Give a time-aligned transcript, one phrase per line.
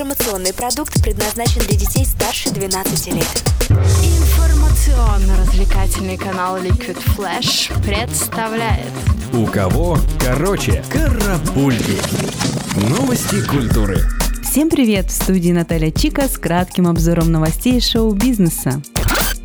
[0.00, 3.44] Информационный продукт предназначен для детей старше 12 лет.
[3.68, 8.88] Информационно-развлекательный канал Liquid Flash представляет
[9.34, 11.98] У кого короче карапульки.
[12.88, 13.98] Новости культуры.
[14.42, 15.10] Всем привет!
[15.10, 18.80] В студии Наталья Чика с кратким обзором новостей шоу-бизнеса.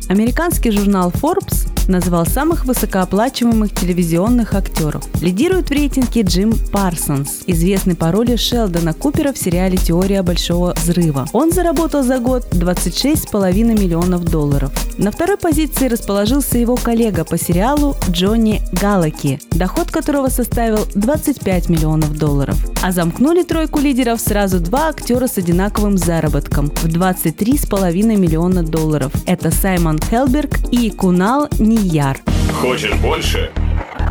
[0.08, 5.04] Американский журнал Forbes назвал самых высокооплачиваемых телевизионных актеров.
[5.20, 11.26] Лидирует в рейтинге Джим Парсонс, известный по роли Шелдона Купера в сериале «Теория большого взрыва».
[11.32, 14.72] Он заработал за год 26,5 миллионов долларов.
[14.98, 22.16] На второй позиции расположился его коллега по сериалу Джонни Галаки, доход которого составил 25 миллионов
[22.16, 22.56] долларов.
[22.82, 29.12] А замкнули тройку лидеров сразу два актера с одинаковым заработком в 23,5 миллиона долларов.
[29.26, 32.18] Это Саймон Хелберг и Кунал Нияр.
[32.60, 33.50] Хочешь больше?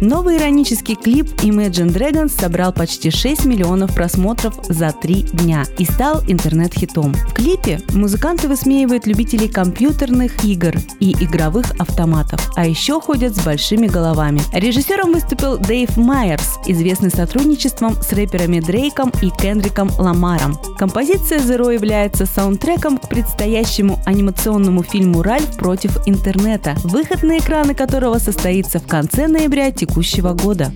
[0.00, 6.22] Новый иронический клип Imagine Dragons собрал почти 6 миллионов просмотров за три дня и стал
[6.28, 7.14] интернет-хитом.
[7.14, 13.88] В клипе музыканты высмеивают любителей компьютерных игр и игровых автоматов, а еще ходят с большими
[13.88, 14.40] головами.
[14.52, 20.56] Режиссером выступил Дэйв Майерс, известный сотрудничеством с рэперами Дрейком и Кендриком Ламаром.
[20.78, 28.18] Композиция Zero является саундтреком к предстоящему анимационному фильму «Ральф против интернета», выход на экраны которого
[28.18, 30.70] состоится в конце ноября текущего года.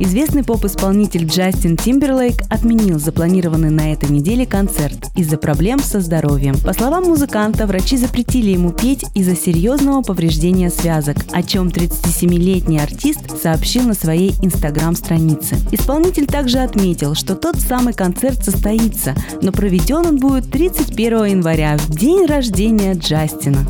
[0.00, 6.56] Известный поп-исполнитель Джастин Тимберлейк отменил запланированный на этой неделе концерт из-за проблем со здоровьем.
[6.60, 13.40] По словам музыканта, врачи запретили ему петь из-за серьезного повреждения связок, о чем 37-летний артист
[13.42, 15.56] сообщил на своей инстаграм-странице.
[15.72, 21.90] Исполнитель также отметил, что тот самый концерт состоится, но проведен он будет 31 января, в
[21.90, 23.66] день рождения Джастина.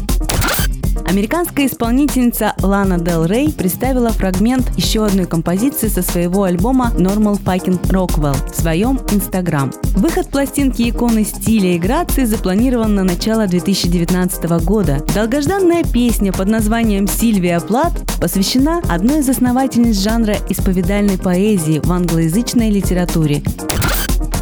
[1.08, 7.80] Американская исполнительница Лана Дел Рей представила фрагмент еще одной композиции со своего альбома Normal Fucking
[7.88, 9.72] Rockwell в своем Инстаграм.
[9.96, 15.02] Выход пластинки иконы стиля и грации запланирован на начало 2019 года.
[15.14, 22.68] Долгожданная песня под названием «Сильвия Плат» посвящена одной из основательниц жанра исповедальной поэзии в англоязычной
[22.68, 23.42] литературе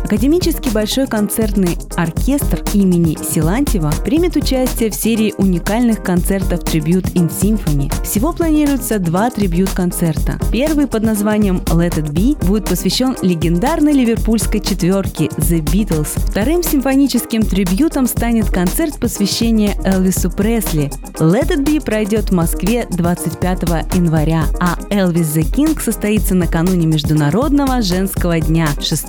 [0.06, 7.93] Академический большой концертный оркестр имени Силантьева примет участие в серии уникальных концертов Tribute in Symphony.
[8.05, 10.39] Всего планируется два трибют-концерта.
[10.53, 16.21] Первый под названием Let It Be будет посвящен легендарной ливерпульской четверке The Beatles.
[16.31, 20.88] Вторым симфоническим трибютом станет концерт посвящения Элвису Пресли.
[21.15, 23.62] Let It Be пройдет в Москве 25
[23.97, 29.06] января, а Элвис The King состоится накануне Международного женского дня 6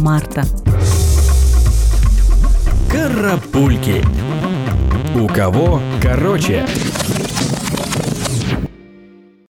[0.00, 0.44] марта марта.
[2.90, 4.04] Карапульки.
[5.14, 6.64] У кого короче?